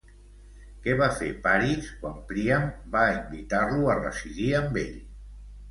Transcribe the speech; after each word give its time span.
Què 0.85 0.95
va 1.01 1.09
fer 1.19 1.27
Paris 1.43 1.91
quan 1.99 2.17
Príam 2.33 2.67
va 2.97 3.07
invitar-lo 3.19 3.95
a 3.97 4.01
residir 4.03 4.53
amb 4.65 4.83
ell? 4.89 5.03